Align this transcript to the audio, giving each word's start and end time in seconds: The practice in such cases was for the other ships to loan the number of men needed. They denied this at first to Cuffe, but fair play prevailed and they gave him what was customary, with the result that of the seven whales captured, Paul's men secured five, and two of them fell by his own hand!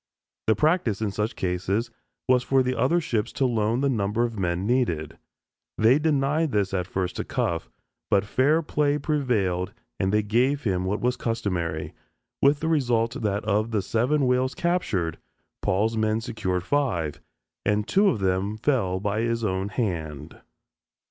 The 0.47 0.55
practice 0.55 0.99
in 0.99 1.11
such 1.11 1.35
cases 1.35 1.91
was 2.27 2.41
for 2.41 2.63
the 2.63 2.75
other 2.75 2.99
ships 2.99 3.31
to 3.33 3.45
loan 3.45 3.81
the 3.81 3.87
number 3.89 4.23
of 4.23 4.39
men 4.39 4.65
needed. 4.65 5.19
They 5.77 5.99
denied 5.99 6.51
this 6.51 6.73
at 6.73 6.87
first 6.87 7.17
to 7.17 7.23
Cuffe, 7.23 7.69
but 8.09 8.25
fair 8.25 8.63
play 8.63 8.97
prevailed 8.97 9.73
and 9.99 10.11
they 10.11 10.23
gave 10.23 10.63
him 10.63 10.85
what 10.85 11.01
was 11.01 11.17
customary, 11.17 11.93
with 12.41 12.61
the 12.61 12.67
result 12.67 13.21
that 13.21 13.45
of 13.45 13.69
the 13.69 13.83
seven 13.83 14.25
whales 14.25 14.55
captured, 14.55 15.19
Paul's 15.61 15.95
men 15.95 16.19
secured 16.19 16.63
five, 16.63 17.21
and 17.63 17.87
two 17.87 18.07
of 18.07 18.17
them 18.21 18.57
fell 18.57 18.99
by 18.99 19.21
his 19.21 19.43
own 19.45 19.69
hand! 19.69 20.39